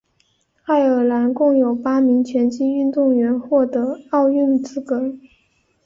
[0.63, 5.15] 爱尔兰共有八名拳击运动员获得奥运资格。